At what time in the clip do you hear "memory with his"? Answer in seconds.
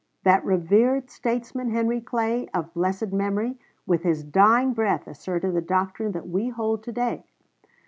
3.13-4.23